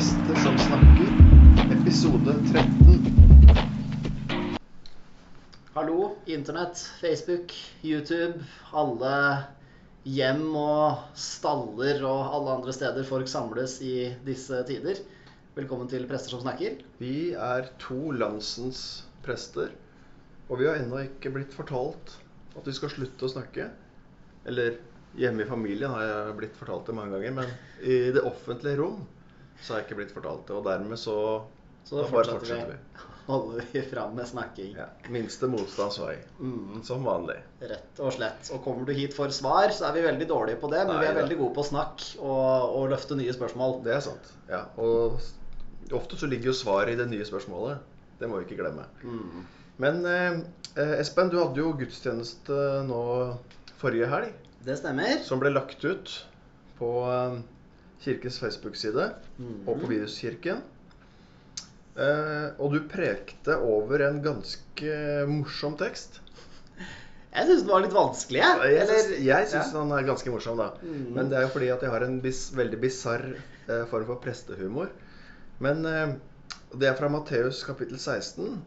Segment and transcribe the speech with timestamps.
[0.00, 1.08] Prester som snakker,
[1.74, 2.64] episode 13.
[5.74, 7.52] Hallo, internett, Facebook,
[7.84, 8.40] YouTube,
[8.72, 9.10] alle
[10.08, 15.04] hjem og staller og alle andre steder folk samles i disse tider.
[15.58, 16.80] Velkommen til Prester som snakker.
[16.96, 19.68] Vi er to landsens prester,
[20.48, 22.16] og vi har ennå ikke blitt fortalt
[22.56, 23.68] at vi skal slutte å snakke.
[24.48, 24.80] Eller
[25.20, 29.02] hjemme i familien har jeg blitt fortalt det mange ganger, men i det offentlige rom
[29.62, 30.56] så har jeg ikke blitt fortalt det.
[30.56, 31.16] Og dermed så,
[31.84, 32.76] Så da fortsetter fortsetter vi.
[32.76, 33.06] vi.
[33.30, 34.72] Holder vi fram med snakking.
[34.74, 37.36] Ja, minste motstands vei, Mm, som vanlig.
[37.60, 38.48] rett og slett.
[38.56, 41.06] Og kommer du hit for svar, så er vi veldig dårlige på det, men vi
[41.06, 43.82] er veldig gode på snakk og, og løfte nye spørsmål.
[43.84, 44.32] Det er sant.
[44.48, 45.20] Ja, og
[45.92, 47.78] ofte så ligger jo svaret i det nye spørsmålet.
[48.18, 48.88] Det må vi ikke glemme.
[49.04, 49.46] Mm.
[49.80, 50.40] Men eh,
[50.76, 52.58] eh, Espen, du hadde jo gudstjeneste
[52.88, 53.00] nå
[53.80, 54.34] forrige helg,
[54.66, 55.22] Det stemmer.
[55.24, 56.10] som ble lagt ut
[56.80, 57.38] på eh,
[58.04, 59.68] kirkens Facebook-side Mm.
[59.68, 60.62] og på Viruskirken.
[62.00, 64.94] Eh, og du prekte over en ganske
[65.28, 66.20] morsom tekst.
[67.30, 68.72] Jeg syns den var litt vanskelig, jeg.
[68.72, 69.80] Jeg Eller- jeg syns Ja.
[69.82, 70.70] den er ganske morsom, da.
[70.82, 71.14] Mm.
[71.14, 73.36] Men det er jo fordi at jeg har en bis, veldig bisarr
[73.68, 74.88] eh, form for prestehumor.
[75.60, 76.14] Men eh,
[76.76, 78.62] det er fra Matteus kapittel 16,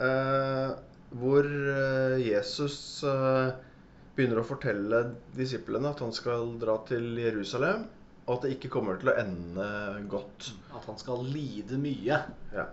[0.00, 0.70] eh,
[1.12, 3.52] hvor eh, Jesus eh,
[4.16, 7.86] begynner å fortelle disiplene at han skal dra til Jerusalem,
[8.36, 9.66] at det ikke kommer til å ende
[10.12, 10.52] godt.
[10.76, 12.18] At han skal lide mye.
[12.54, 12.66] Ja.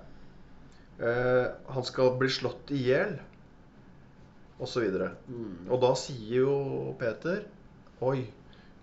[0.99, 3.17] Eh, han skal bli slått i hjel,
[4.59, 4.87] osv.
[5.29, 5.67] Mm.
[5.69, 6.55] Og da sier jo
[6.99, 7.43] Peter
[8.05, 8.23] Oi,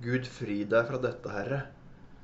[0.02, 1.60] Gud fri deg fra dette, Herre.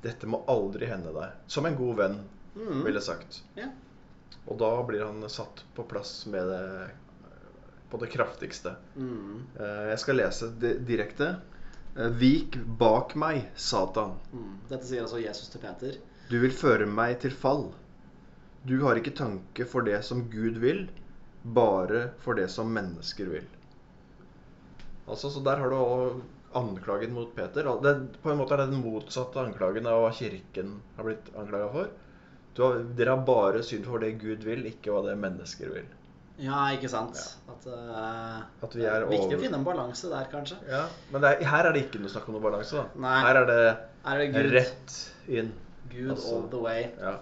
[0.03, 1.37] Dette må aldri hende deg.
[1.51, 2.21] Som en god venn
[2.57, 2.81] Mm.
[2.83, 3.43] ville sagt.
[3.55, 3.69] Ja.
[4.49, 6.91] Og da blir han satt på plass med det
[7.91, 8.73] på det kraftigste.
[8.97, 9.45] Mm.
[9.59, 11.29] Eh, Jeg skal lese direkte.
[11.97, 14.17] Eh, Vik bak meg, Satan.
[14.33, 14.57] Mm.
[14.71, 15.97] Dette sier altså Jesus til Peter.
[16.31, 17.71] Du vil føre meg til fall.
[18.67, 20.85] Du har ikke tanke for det som Gud vil,
[21.43, 23.49] bare for det som mennesker vil.
[25.09, 26.21] Altså, så Der har du
[26.55, 27.67] anklagen mot Peter.
[27.83, 31.71] Det, på en måte er det den motsatte anklagen av hva Kirken har blitt anklaga
[31.75, 31.91] for.
[32.55, 35.89] Du har, dere har bare syn for det Gud vil, ikke hva det mennesker vil.
[36.41, 37.19] Ja, ikke sant?
[37.53, 39.13] At, uh, At vi er over...
[39.13, 40.57] Viktig å finne en balanse der, kanskje.
[40.71, 42.79] Ja, Men er, her er det ikke noe snakk om noe balanse.
[42.81, 43.03] da.
[43.05, 43.17] Nei.
[43.27, 43.59] Her er det
[44.15, 44.95] Er det rett
[45.29, 45.51] inn.
[45.91, 46.87] Gud Altså- all the way?
[47.01, 47.19] Ja.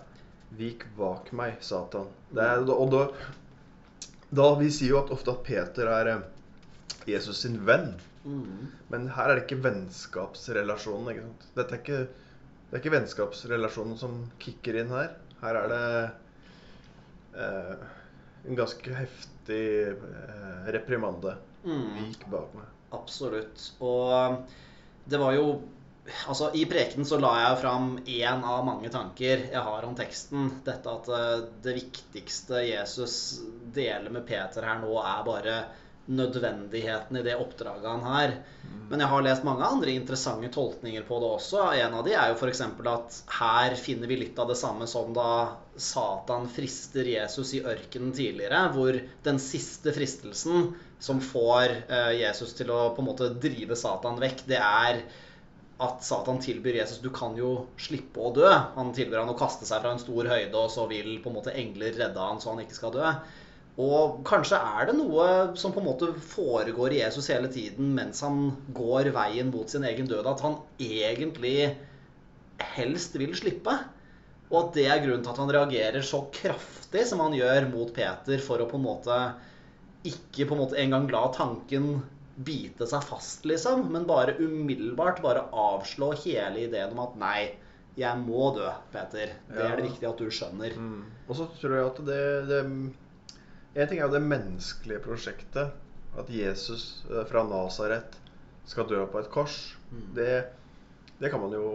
[0.59, 2.07] Vik bak meg, Satan.
[2.33, 3.03] Det er, og da,
[4.39, 6.23] da Vi sier jo at ofte at Peter er eh,
[7.11, 7.91] Jesus sin venn.
[8.25, 8.69] Mm.
[8.93, 11.11] Men her er det ikke vennskapsrelasjonen.
[11.13, 11.47] ikke sant?
[11.59, 12.01] Dette er ikke,
[12.71, 15.15] det er ikke vennskapsrelasjonen som kicker inn her.
[15.43, 15.85] Her er det
[17.39, 17.87] eh,
[18.47, 21.37] en ganske heftig eh, reprimande.
[21.65, 21.97] Mm.
[22.05, 22.69] gikk bak meg.
[22.95, 23.73] Absolutt.
[23.85, 24.47] Og
[25.05, 25.59] det var jo
[26.25, 30.47] Altså, I prekenen så la jeg fram én av mange tanker jeg har om teksten.
[30.65, 33.17] Dette at eh, det viktigste Jesus
[33.77, 35.59] deler med Peter her nå, er bare
[36.09, 38.35] nødvendigheten i det oppdraget han har.
[38.89, 41.63] Men jeg har lest mange andre interessante tolkninger på det også.
[41.77, 42.63] En av de er jo f.eks.
[42.65, 45.31] at her finner vi litt av det samme som da
[45.77, 48.97] Satan frister Jesus i ørkenen tidligere, hvor
[49.27, 54.47] den siste fristelsen som får eh, Jesus til å på en måte drive Satan vekk,
[54.49, 55.05] det er
[55.79, 58.49] at Satan tilbyr Jesus du kan jo slippe å dø.
[58.75, 61.39] Han tilbyr han å kaste seg fra en stor høyde, og så vil på en
[61.39, 63.13] måte engler redde han så han ikke skal dø.
[63.79, 65.27] Og kanskje er det noe
[65.59, 69.87] som på en måte foregår i Jesus hele tiden mens han går veien mot sin
[69.87, 71.77] egen død, at han egentlig
[72.75, 73.77] helst vil slippe.
[74.49, 77.93] Og at det er grunnen til at han reagerer så kraftig som han gjør mot
[77.95, 79.19] Peter, for å på en måte
[80.09, 81.99] ikke på en måte engang la tanken
[82.47, 87.41] bite seg fast, liksom, men bare umiddelbart bare avslå hele ideen om at nei,
[87.99, 89.33] jeg må dø, Peter.
[89.51, 90.77] Det er det viktig at du skjønner.
[91.27, 92.61] Og så tror jeg at det, det
[93.75, 95.77] En ting er jo det menneskelige prosjektet.
[96.19, 98.17] At Jesus eh, fra Nasaret
[98.69, 99.59] skal dø på et kors.
[99.91, 100.05] Mm.
[100.17, 100.33] Det,
[101.21, 101.69] det kan man jo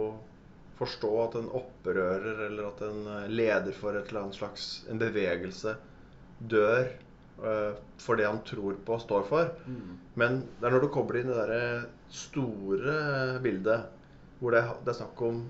[0.78, 5.00] forstå at en opprører eller at en eh, leder for et eller annet slags en
[5.00, 5.76] bevegelse
[6.50, 6.88] dør
[7.38, 9.52] uh, for det han tror på og står for.
[9.70, 9.92] Mm.
[10.18, 13.86] Men det er når du kobler inn det der store bildet,
[14.40, 15.44] hvor det det er snakk om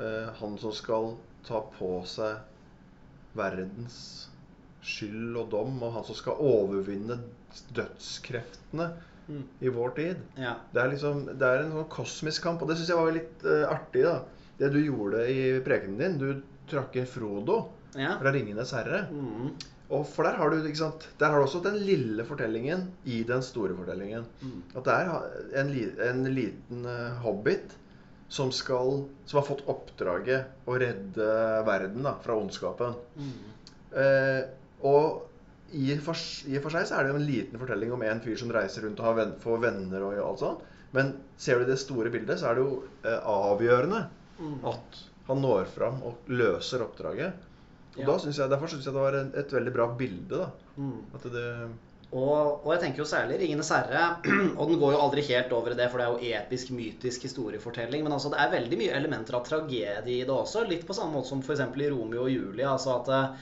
[0.00, 1.12] uh, han som skal
[1.46, 2.40] ta på seg
[3.36, 4.29] verdens
[4.82, 7.20] skyld og dom, og han som skal overvinne
[7.76, 8.90] dødskreftene
[9.30, 9.42] Mm.
[9.60, 10.22] i vår tid.
[10.34, 10.56] Ja.
[10.74, 13.44] Det er liksom, det er en sånn kosmisk kamp, og det syns jeg var litt
[13.46, 14.02] uh, artig.
[14.02, 14.16] da.
[14.58, 16.16] Det du gjorde i prekenen din.
[16.18, 17.60] Du trakk inn Frodo
[17.94, 18.16] ja.
[18.20, 19.04] fra 'Ringenes herre'.
[19.10, 19.52] Mm.
[19.90, 23.74] Og for der har du der har du også den lille fortellingen i den store
[23.74, 24.26] fortellingen.
[24.42, 24.62] Mm.
[24.76, 25.72] At det er en,
[26.08, 27.74] en liten uh, hobbit
[28.28, 31.30] som, skal, som har fått oppdraget å redde
[31.66, 32.94] verden da, fra ondskapen.
[33.90, 34.44] Eh,
[34.82, 35.26] og
[35.72, 36.14] i og, for,
[36.64, 38.98] for seg så er det jo en liten fortelling om en fyr som reiser rundt
[39.00, 40.64] og har venn, får venner og alt sånt.
[40.92, 44.06] Men ser du det store bildet, så er det jo eh, avgjørende
[44.40, 44.54] Mm.
[44.64, 44.98] at
[45.28, 47.32] han når fram og løser oppdraget.
[47.94, 48.06] Og Ja.
[48.06, 50.28] da synes jeg, Derfor syns jeg det var en, et veldig bra bilde.
[50.38, 50.46] da.
[50.76, 51.04] Mm.
[51.22, 51.68] Det,
[52.12, 54.16] Og, og jeg tenker jo særlig 'Ringenes herre',
[54.58, 57.22] og den går jo aldri helt over i det, for det er jo episk, mytisk
[57.22, 58.02] historiefortelling.
[58.02, 60.66] Men altså, det er veldig mye elementer av tragedie i det også.
[60.68, 61.60] Litt på samme måte som f.eks.
[61.60, 62.66] i 'Romeo og Julie'.
[62.66, 63.36] Altså at eh,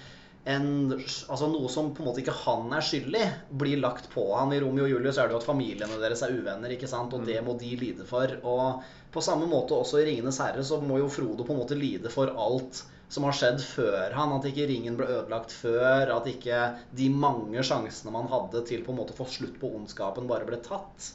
[0.44, 0.93] en,
[1.29, 3.25] altså noe som på en måte ikke han er skyldig,
[3.61, 4.52] blir lagt på han.
[4.55, 7.12] I 'Romeo og Julie' så er det jo at familiene deres er uvenner, ikke sant?
[7.14, 8.32] og det må de lide for.
[8.43, 11.79] Og på samme måte også i 'Ringenes herre' så må jo Frodo på en måte
[11.79, 14.32] lide for alt som har skjedd før han.
[14.37, 16.14] At ikke ringen ble ødelagt før.
[16.17, 16.62] At ikke
[16.96, 20.49] de mange sjansene man hadde til på en måte å få slutt på ondskapen, bare
[20.49, 21.12] ble tatt.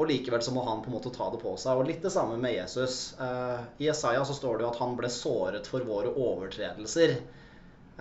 [0.00, 1.76] Og likevel så må han på en måte ta det på seg.
[1.76, 3.14] Og litt det samme med Jesus.
[3.20, 7.18] Eh, I Jesaja så står det jo at han ble såret for våre overtredelser.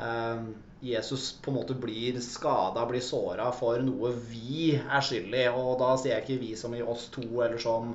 [0.01, 0.43] Eh,
[0.81, 5.45] Jesus på en måte blir skada, blir såra for noe vi er skyld i.
[5.53, 7.93] Og da sier jeg ikke vi som i oss to, eller som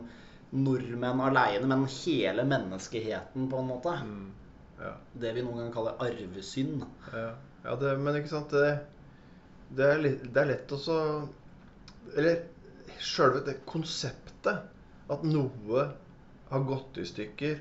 [0.55, 3.97] nordmenn aleine, men hele menneskeheten, på en måte.
[4.07, 4.29] mm,
[4.79, 4.93] ja.
[5.13, 6.87] Det vi noen ganger kaller arvesynd.
[7.13, 7.33] Ja,
[7.65, 8.71] ja det, men ikke sant det,
[9.75, 10.97] det, er, litt, det er lett også
[12.15, 12.45] Eller
[13.03, 14.63] sjølve det konseptet
[15.11, 15.89] at noe
[16.51, 17.59] har gått i stykker.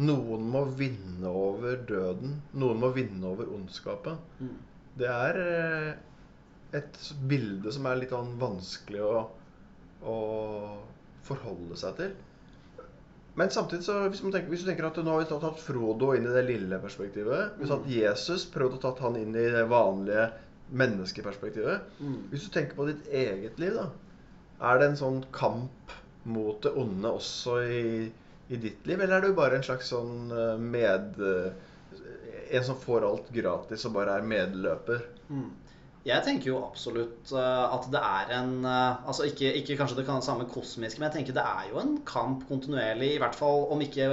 [0.00, 2.38] Noen må vinne over døden.
[2.56, 4.16] Noen må vinne over ondskapen.
[4.40, 4.54] Mm.
[5.00, 5.90] Det er eh,
[6.80, 6.98] et
[7.28, 9.22] bilde som er litt sånn vanskelig å,
[10.08, 10.16] å
[11.26, 12.14] forholde seg til.
[13.38, 15.62] Men samtidig, så hvis, man tenker, hvis du tenker at nå har vi tatt, tatt
[15.62, 19.46] Frodo inn i det lille perspektivet Hvis at Jesus prøvde å tatt han inn i
[19.54, 20.26] det vanlige
[20.80, 22.16] menneskeperspektivet Mm.
[22.30, 23.86] Hvis du tenker på ditt eget liv, da
[24.66, 25.94] Er det en sånn kamp
[26.24, 27.84] mot det onde også i,
[28.50, 29.00] i ditt liv?
[29.00, 31.18] Eller er du bare en slags sånn eh, med...
[31.22, 31.66] eh,
[32.50, 35.04] En som får alt gratis og bare er medløper?
[35.30, 35.50] Mm.
[36.02, 40.24] Jeg tenker jo absolutt eh, at det er en Altså ikke, ikke kanskje det kan
[40.24, 43.84] samme kosmiske, men jeg tenker det er jo en kamp kontinuerlig, i hvert fall om
[43.86, 44.08] ikke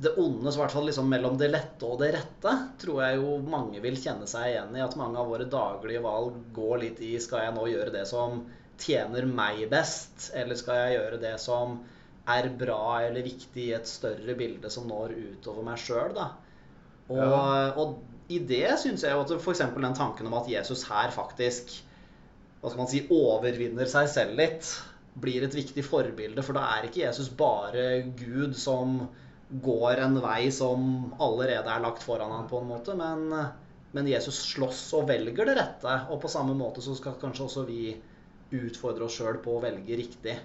[0.00, 3.18] det onde, så i hvert fall liksom mellom det lette og det rette, tror jeg
[3.20, 4.80] jo mange vil kjenne seg igjen i.
[4.80, 8.40] At mange av våre daglige valg går litt i Skal jeg nå gjøre det som
[8.80, 11.82] tjener meg best, eller skal jeg gjøre det som
[12.32, 16.16] er bra eller viktig i et større bilde som når utover meg sjøl.
[17.10, 17.72] Og, Ja.
[17.74, 17.98] og
[18.30, 19.62] i det syns jeg jo at f.eks.
[19.74, 21.72] den tanken om at Jesus her faktisk
[22.60, 24.68] hva skal man si, overvinner seg selv litt,
[25.20, 26.42] blir et viktig forbilde.
[26.44, 29.08] For da er ikke Jesus bare Gud som
[29.64, 32.94] går en vei som allerede er lagt foran ham, på en måte.
[32.98, 33.32] Men,
[33.96, 35.96] men Jesus slåss og velger det rette.
[36.12, 37.94] Og på samme måte så skal kanskje også vi
[38.60, 40.36] utfordre oss sjøl på å velge riktig.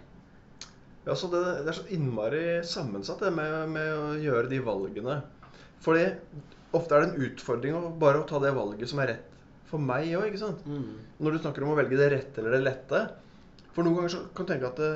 [1.05, 5.19] Ja, så det, det er så innmari sammensatt det med, med å gjøre de valgene.
[5.85, 6.07] Fordi
[6.75, 9.31] ofte er det en utfordring å bare å ta det valget som er rett
[9.69, 10.65] for meg òg, ikke sant?
[10.69, 10.97] Mm.
[11.21, 13.01] Når du snakker om å velge det rette eller det lette.
[13.75, 14.91] For noen ganger så kan du tenke at det,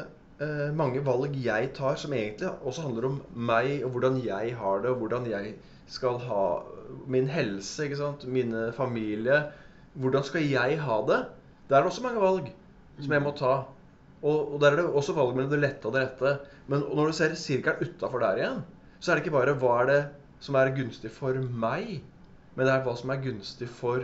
[0.46, 4.84] eh, mange valg jeg tar, som egentlig også handler om meg og hvordan jeg har
[4.84, 5.56] det, og hvordan jeg
[5.90, 6.46] skal ha
[7.10, 8.26] min helse, ikke sant?
[8.30, 9.44] mine familie
[10.00, 11.18] Hvordan skal jeg ha det?
[11.68, 12.52] Der er det også mange valg
[13.02, 13.54] som jeg må ta.
[14.20, 16.36] Og, og der er det også valg mellom det lette og det rette.
[16.72, 18.64] Men når du ser sirkelen utafor der igjen,
[19.00, 20.00] så er det ikke bare hva er det
[20.44, 22.00] som er gunstig for meg,
[22.56, 24.04] men det er hva som er gunstig for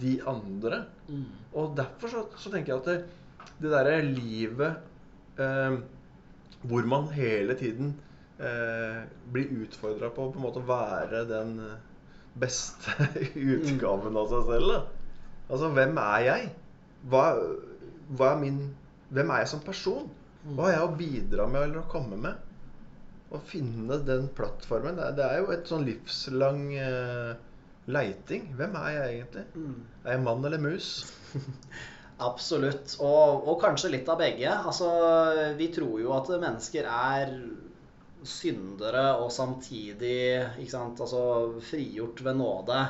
[0.00, 0.84] de andre.
[1.08, 1.24] Mm.
[1.60, 5.80] Og derfor så, så tenker jeg at det, det derre livet eh,
[6.60, 7.94] hvor man hele tiden
[8.40, 11.78] eh, blir utfordra på å på en måte være den eh,
[12.40, 12.96] beste
[13.60, 14.74] utgaven av seg selv.
[14.74, 14.80] Da.
[15.50, 16.50] Altså, hvem er jeg?
[17.10, 17.24] Hva,
[18.16, 18.60] hva er min
[19.10, 20.08] Hvem er jeg som person?
[20.54, 22.46] Hva har jeg å bidra med eller å komme med?
[23.30, 24.98] Å finne den plattformen.
[24.98, 27.32] Det er, det er jo et sånn livslang uh,
[27.90, 28.48] leiting.
[28.58, 29.46] Hvem er jeg egentlig?
[29.54, 29.80] Mm.
[30.04, 30.92] Er jeg mann eller mus?
[32.30, 32.96] Absolutt.
[33.00, 34.50] Og, og kanskje litt av begge.
[34.52, 34.88] Altså,
[35.58, 37.36] vi tror jo at mennesker er
[38.26, 41.22] syndere og samtidig sant, altså,
[41.64, 42.82] frigjort ved nåde.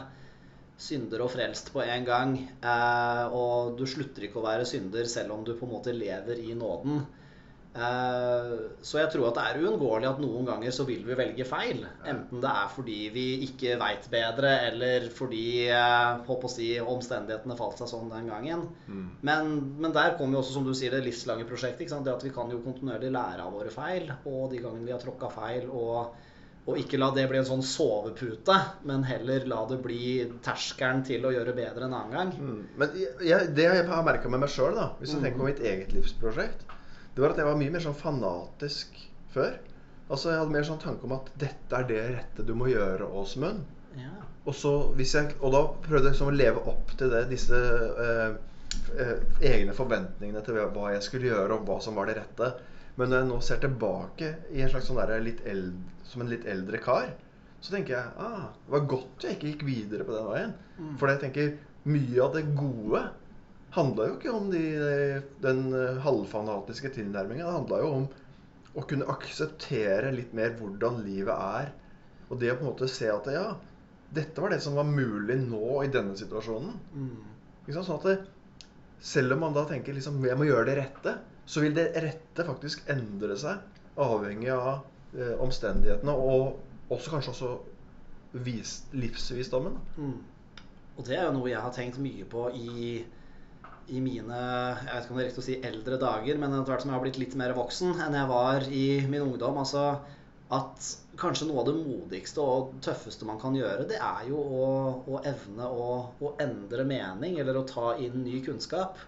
[0.81, 2.37] Synder og frelst på en gang.
[2.41, 6.41] Eh, og du slutter ikke å være synder selv om du på en måte lever
[6.41, 7.03] i nåden.
[7.71, 11.45] Eh, så jeg tror at det er uunngåelig at noen ganger så vil vi velge
[11.47, 11.85] feil.
[12.09, 17.59] Enten det er fordi vi ikke veit bedre, eller fordi eh, håper å si, omstendighetene
[17.61, 18.67] falt seg sånn den gangen.
[19.27, 21.93] Men, men der kommer jo også, som du sier, det livslange prosjektet.
[21.93, 25.03] Det at vi kan jo kontinuerlig lære av våre feil, og de gangene vi har
[25.03, 25.71] tråkka feil.
[25.71, 26.11] Og,
[26.69, 28.57] og ikke la det bli en sånn sovepute,
[28.89, 32.35] men heller la det bli terskelen til å gjøre bedre en annen gang.
[32.37, 32.61] Mm.
[32.83, 35.95] Men jeg, det jeg har merka med meg sjøl, hvis jeg tenker på mitt eget
[35.97, 36.67] livsprosjekt,
[37.15, 39.01] det var at jeg var mye mer sånn fanatisk
[39.35, 39.57] før.
[40.11, 43.09] Altså, Jeg hadde mer sånn tanke om at dette er det rette du må gjøre,
[43.21, 43.65] Åsmund.
[43.99, 44.13] Ja.
[44.45, 47.59] Og, så, hvis jeg, og da prøvde jeg liksom å leve opp til det, disse
[48.05, 48.35] eh,
[48.97, 49.15] eh,
[49.53, 52.51] egne forventningene til hva jeg skulle gjøre, og hva som var det rette.
[52.99, 56.33] Men når jeg nå ser tilbake i en slags sånn der litt eld, som en
[56.33, 57.13] litt eldre kar,
[57.61, 60.55] så tenker jeg ah, det var godt jeg ikke gikk videre på den veien.
[60.79, 60.95] Mm.
[61.01, 61.51] For jeg tenker
[61.91, 63.03] mye av det gode
[63.75, 64.63] handla jo ikke om de,
[65.45, 67.47] den eh, halvfanatiske tilnærminga.
[67.47, 68.09] Det handla jo om
[68.79, 71.73] å kunne akseptere litt mer hvordan livet er.
[72.31, 73.47] Og det å på en måte se at ja,
[74.15, 76.77] dette var det som var mulig nå i denne situasjonen.
[76.95, 77.29] Mm.
[77.71, 78.17] Sånn at det,
[78.99, 81.15] selv om man da tenker liksom jeg må gjøre det rette,
[81.51, 84.85] så vil det rette faktisk endre seg avhengig av
[85.17, 86.15] eh, omstendighetene.
[86.15, 87.55] Og også kanskje også
[88.47, 89.79] vis, livsvisdommen.
[89.97, 90.19] Mm.
[90.97, 93.01] Og det er jo noe jeg har tenkt mye på i,
[93.91, 96.73] i mine jeg vet ikke om det er riktig å si eldre dager, men etter
[96.73, 99.61] hvert som jeg har blitt litt mer voksen enn jeg var i min ungdom.
[99.65, 99.85] altså
[100.51, 100.87] at
[101.21, 104.71] kanskje noe av det modigste og tøffeste man kan gjøre, det er jo å,
[105.07, 108.99] å evne å, å, endre mening eller å ta inn ny kunnskap.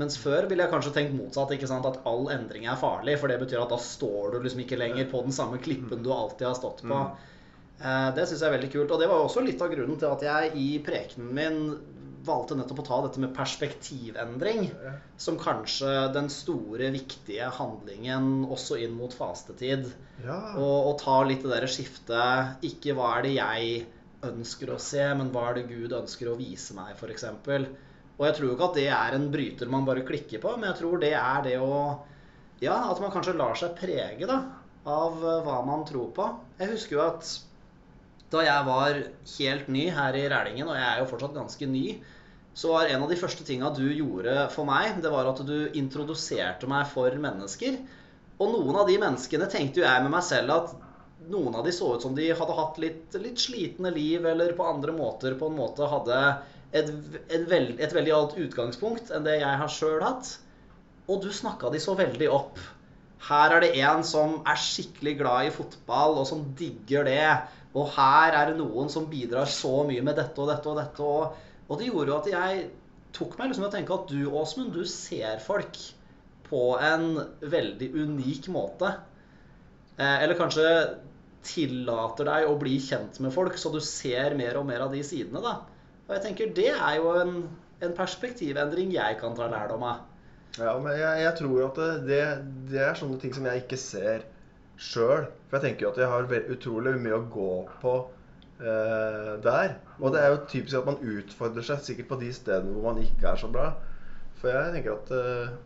[0.00, 3.18] Mens før ville jeg kanskje tenkt motsatt, at all endring er farlig.
[3.20, 6.12] For det betyr at da står du liksom ikke lenger på den samme klippen du
[6.14, 7.00] alltid har stått på.
[7.82, 8.94] Eh, det syns jeg er veldig kult.
[8.94, 11.60] Og det var jo også litt av grunnen til at jeg i prekenen min
[12.22, 14.68] valgte nettopp å ta dette med perspektivendring
[15.18, 19.88] som kanskje den store, viktige handlingen også inn mot fastetid.
[20.22, 20.38] Ja.
[20.54, 22.62] Og, og ta litt det der skiftet.
[22.68, 23.82] Ikke hva er det jeg
[24.22, 27.26] ønsker å se, men hva er det Gud ønsker å vise meg, f.eks.
[28.18, 30.70] Og jeg tror jo ikke at det er en bryter man bare klikker på, men
[30.70, 31.76] jeg tror det er det å
[32.62, 34.36] Ja, at man kanskje lar seg prege da,
[34.86, 36.28] av eh, hva man tror på.
[36.60, 37.30] Jeg husker jo at
[38.32, 39.00] da jeg var
[39.34, 41.86] helt ny her i Rælingen, og jeg er jo fortsatt ganske ny,
[42.54, 45.72] så var en av de første tinga du gjorde for meg, det var at du
[45.78, 47.80] introduserte meg for mennesker.
[48.38, 50.74] Og noen av de menneskene tenkte jo jeg med meg selv at
[51.32, 54.66] noen av de så ut som de hadde hatt litt, litt slitne liv, eller på
[54.66, 56.18] andre måter på en måte hadde
[56.72, 56.88] et,
[57.28, 60.30] et, veld, et veldig annet utgangspunkt enn det jeg har sjøl hatt.
[61.10, 62.60] Og du snakka de så veldig opp.
[63.28, 67.26] Her er det en som er skikkelig glad i fotball, og som digger det.
[67.78, 71.06] Og her er det noen som bidrar så mye med dette og dette og dette.
[71.06, 72.64] Og, og det gjorde jo at jeg
[73.16, 75.78] tok meg liksom til å tenke at du, Åsmund, du ser folk
[76.48, 77.06] på en
[77.40, 78.90] veldig unik måte.
[79.96, 80.66] Eh, eller kanskje
[81.46, 85.02] tillater deg å bli kjent med folk, så du ser mer og mer av de
[85.06, 85.42] sidene.
[85.42, 85.56] da.
[86.12, 87.36] Og jeg tenker det er jo en,
[87.80, 90.02] en perspektivendring jeg kan ta lærdom av.
[90.58, 92.18] Ja, men jeg, jeg tror at det,
[92.68, 94.26] det er sånne ting som jeg ikke ser
[94.76, 95.24] sjøl.
[95.48, 97.94] For jeg tenker jo at jeg har utrolig mye å gå på
[98.60, 99.78] eh, der.
[100.02, 103.00] Og det er jo typisk at man utfordrer seg sikkert på de stedene hvor man
[103.00, 103.70] ikke er så bra.
[104.42, 105.56] For jeg tenker at eh,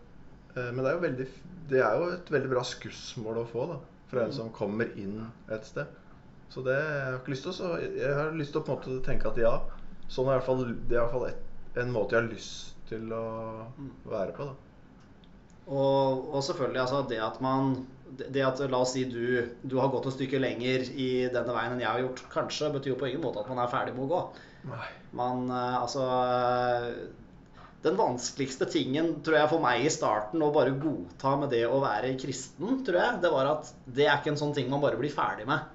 [0.55, 1.29] eh, Men det er, veldig,
[1.73, 3.81] det er jo et veldig bra skussmål å få da,
[4.13, 5.91] fra en som kommer inn et sted.
[6.55, 8.77] Så det jeg har ikke lyst til å så Jeg har lyst til å på
[8.77, 9.57] en måte tenke at ja,
[10.13, 11.43] sånn er i hvert fall, det er i hvert fall et,
[11.83, 13.27] en måte jeg har lyst til å
[14.09, 14.47] være på.
[14.49, 14.55] da.
[15.67, 17.75] Og, og selvfølgelig altså det at man
[18.07, 21.75] det at La oss si du, du har gått et stykke lenger i denne veien
[21.75, 24.07] enn jeg har gjort, kanskje betyr jo på ingen måte at man er ferdig med
[24.07, 24.21] å gå.
[24.71, 24.89] Nei.
[25.17, 26.05] Man eh, altså
[27.85, 31.83] Den vanskeligste tingen tror jeg for meg i starten å bare godta med det å
[31.83, 34.99] være kristen, tror jeg, det var at det er ikke en sånn ting man bare
[34.99, 35.67] blir ferdig med.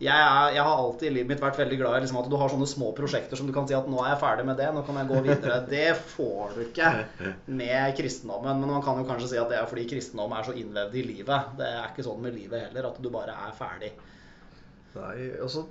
[0.00, 2.36] Jeg, er, jeg har alltid i livet mitt vært veldig glad i liksom, at du
[2.40, 4.70] har sånne små prosjekter som du kan si at nå er jeg ferdig med det,
[4.72, 5.58] nå kan jeg gå videre.
[5.74, 6.88] Det får du ikke
[7.52, 8.56] med kristendommen.
[8.62, 11.04] Men man kan jo kanskje si at det er fordi kristendom er så innvevd i
[11.04, 11.40] livet.
[11.60, 13.92] Det er ikke sånn med livet heller, at du bare er ferdig.
[14.96, 15.62] Nei, og så,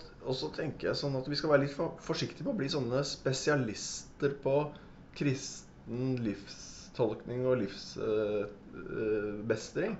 [0.56, 4.32] tenker jeg sånn at vi skal være litt for, forsiktige med å bli sånne spesialister
[4.46, 4.56] på
[5.18, 9.94] kristen livstolkning og livsbestring.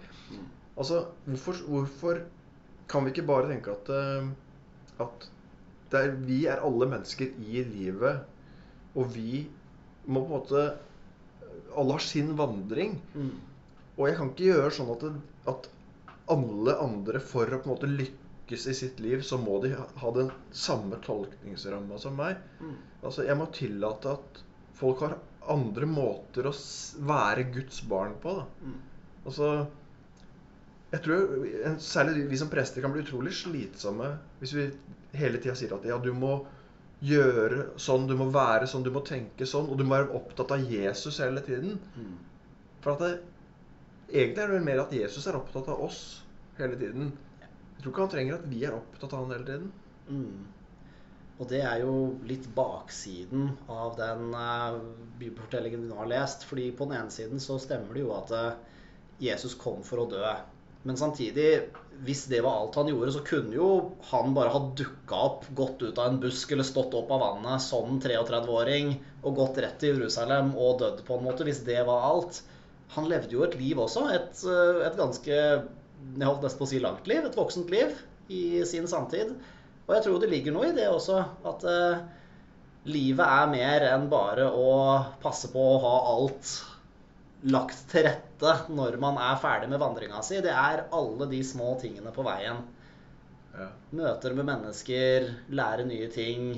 [0.78, 2.22] altså, hvorfor, hvorfor
[2.90, 4.30] kan vi ikke bare tenke at, eh,
[5.06, 5.30] at
[6.00, 8.24] er, vi er alle mennesker i livet,
[8.98, 9.44] og vi
[10.10, 10.68] må på en måte
[11.78, 12.96] Alle har sin vandring.
[13.14, 13.36] Mm.
[13.98, 15.04] Og jeg kan ikke gjøre sånn at,
[15.52, 15.68] at
[16.34, 20.12] alle andre for å på en måte lykkes i sitt liv, så må de ha
[20.16, 22.42] den samme tolkningsramma som meg.
[22.60, 22.76] Mm.
[23.04, 24.42] Altså, Jeg må tillate at
[24.80, 25.18] folk har
[25.50, 26.56] andre måter å
[27.12, 28.40] være Guds barn på.
[28.42, 28.48] da.
[28.66, 28.80] Mm.
[29.26, 29.52] Altså,
[30.92, 34.08] jeg tror en- Særlig vi som prester kan bli utrolig slitsomme
[34.40, 34.70] hvis vi
[35.20, 36.46] hele tida sier at ja, du må
[37.02, 40.52] gjøre sånn, du må være sånn, du må tenke sånn, og du må være opptatt
[40.52, 41.80] av Jesus hele tiden.
[41.96, 42.18] Mm.
[42.84, 43.12] For at det,
[44.12, 46.02] egentlig er det vel mer at Jesus er opptatt av oss
[46.58, 47.14] hele tiden.
[47.40, 49.72] Jeg tror ikke han trenger at vi er opptatt av han hele tiden.
[50.10, 50.48] Mm.
[51.40, 51.94] Og det er jo
[52.28, 54.76] litt baksiden av den uh,
[55.22, 56.44] bibelfortellingen vi nå har lest.
[56.50, 58.82] Fordi på den ene siden så stemmer det jo at uh,
[59.24, 60.34] Jesus kom for å dø.
[60.88, 61.48] Men samtidig,
[62.08, 63.70] hvis det var alt han gjorde, så kunne jo
[64.12, 67.64] han bare ha dukka opp, gått ut av en busk eller stått opp av vannet
[67.64, 72.08] som 33-åring og gått rett til Jerusalem og dødd på en måte, hvis det var
[72.14, 72.40] alt.
[72.96, 74.08] Han levde jo et liv også.
[74.16, 75.36] Et, eh, et ganske
[76.00, 77.26] jeg holdt nesten på å si langt liv.
[77.26, 77.92] Et voksent liv
[78.32, 79.36] i sin samtid.
[79.88, 81.20] Og jeg tror det ligger noe i det også.
[81.50, 82.00] At uh,
[82.88, 84.72] livet er mer enn bare å
[85.24, 86.56] passe på å ha alt
[87.50, 90.40] lagt til rette når man er ferdig med vandringa si.
[90.42, 92.62] Det er alle de små tingene på veien.
[93.58, 93.68] Ja.
[93.92, 96.54] Møter med mennesker, lære nye ting.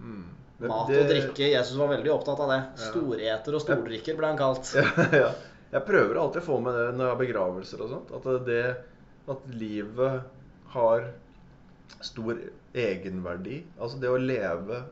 [0.00, 0.24] Mm.
[0.58, 1.48] Det- Mat og drikke.
[1.54, 2.60] Jesus var veldig opptatt av det.
[2.76, 2.90] Ja.
[2.90, 4.74] Storeter og stordrikker ble han kalt.
[4.76, 5.32] Ja, ja.
[5.72, 8.10] Jeg prøver alltid å få med det når jeg har begravelser og sånt.
[8.12, 8.76] At, det,
[9.32, 10.18] at livet
[10.74, 11.06] har
[12.04, 12.36] stor
[12.76, 13.62] egenverdi.
[13.80, 14.82] Altså det å leve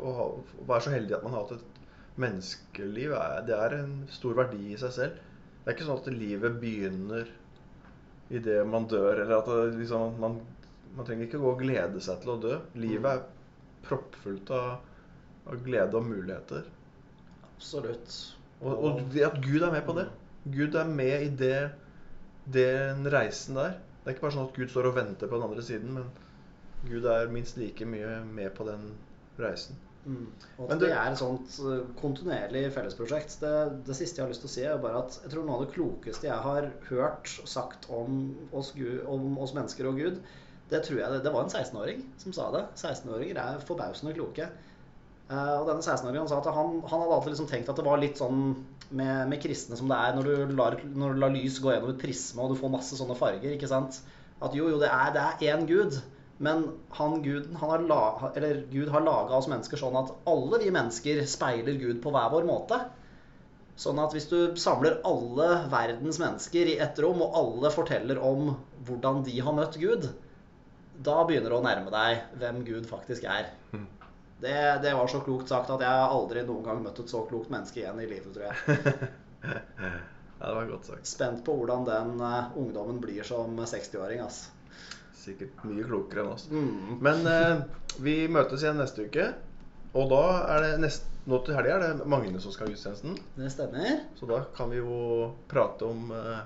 [0.00, 0.26] og ha,
[0.72, 1.82] være så heldig at man har hatt et
[2.20, 3.12] menneskeliv,
[3.46, 5.20] det er en stor verdi i seg selv.
[5.66, 7.30] Det er ikke sånn at livet begynner
[8.30, 10.36] idet man dør, eller at det, liksom, man,
[10.94, 12.52] man trenger ikke gå og glede seg til å dø.
[12.78, 13.24] Livet er
[13.88, 14.76] proppfullt av,
[15.50, 16.68] av glede og muligheter.
[17.48, 18.14] Absolutt.
[18.60, 20.06] Og, og at Gud er med på det.
[20.54, 21.58] Gud er med i det,
[22.54, 23.74] den reisen der.
[23.98, 26.86] Det er ikke bare sånn at Gud står og venter på den andre siden, men
[26.86, 28.92] Gud er minst like mye med på den
[29.42, 29.82] reisen.
[30.06, 30.26] Mm.
[30.62, 33.38] Og at du, det er et sånt eh, kontinuerlig fellesprosjekt.
[33.42, 33.54] Det,
[33.88, 35.64] det siste jeg har lyst til å si, er bare at jeg tror noe av
[35.64, 38.20] det klokeste jeg har hørt sagt om
[38.54, 40.20] oss, Gud, om oss mennesker og Gud,
[40.70, 42.62] det tror jeg det, var en 16-åring som sa det.
[42.78, 44.48] 16-åringer er forbausende kloke.
[45.26, 48.02] Eh, og denne 16-åringen sa at han, han hadde alltid liksom tenkt at det var
[48.02, 48.42] litt sånn
[48.94, 51.90] med, med kristne som det er når du, lar, når du lar lys gå gjennom
[51.90, 53.56] et prisme og du får masse sånne farger.
[53.56, 53.98] ikke sant?
[54.38, 55.98] At jo, jo, det er én Gud.
[56.38, 56.66] Men
[56.98, 60.70] han Guden, han har la, eller Gud har laga oss mennesker sånn at alle vi
[60.74, 62.80] mennesker speiler Gud på hver vår måte.
[63.80, 68.54] Sånn at hvis du samler alle verdens mennesker i ett rom, og alle forteller om
[68.88, 70.08] hvordan de har møtt Gud,
[70.96, 73.52] da begynner det å nærme deg hvem Gud faktisk er.
[73.72, 73.92] Mhm.
[74.36, 74.52] Det,
[74.84, 77.80] det var så klokt sagt at jeg aldri noen gang møtt et så klokt menneske
[77.80, 79.08] igjen i livet, tror jeg.
[80.36, 81.08] Ja, det var godt sagt.
[81.08, 84.50] Spent på hvordan den eh, ungdommen blir som 60-åring, ass.
[85.26, 86.46] Sikkert mye klokere enn oss.
[86.52, 86.96] Mm.
[87.02, 87.60] Men eh,
[88.06, 89.28] vi møtes igjen neste uke.
[89.96, 90.22] Og da
[90.54, 93.16] er det nest, nå til helga er det Magne som skal ha gudstjenesten.
[93.38, 94.02] Det stemmer.
[94.18, 96.42] Så da kan vi jo prate om eh,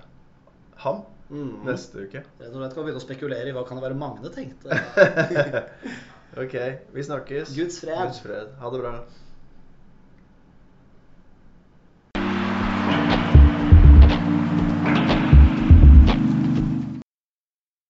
[0.87, 1.61] ham Mm.
[1.63, 2.25] neste uke.
[2.41, 4.75] Rett og slett kan vi begynne å spekulere i hva kan det være Magne tenkte.
[6.43, 6.55] Ok,
[6.95, 7.53] vi snakkes.
[7.55, 8.01] Guds fred.
[8.09, 8.51] Guds fred.
[8.61, 8.93] Ha det bra.